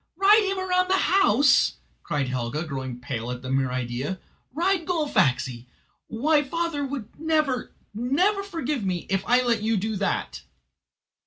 "Ride 0.15 0.49
him 0.51 0.57
round 0.57 0.89
the 0.89 0.97
house!" 0.97 1.73
cried 2.01 2.27
Helga, 2.27 2.63
growing 2.63 2.99
pale 2.99 3.29
at 3.29 3.43
the 3.43 3.51
mere 3.51 3.69
idea. 3.69 4.17
"Ride 4.51 4.87
Gullfaxi! 4.87 5.67
Why 6.07 6.41
father 6.41 6.83
would 6.83 7.19
never, 7.19 7.75
never 7.93 8.41
forgive 8.41 8.83
me, 8.83 9.05
if 9.11 9.23
I 9.27 9.43
let 9.43 9.61
you 9.61 9.77
do 9.77 9.95
that." 9.97 10.41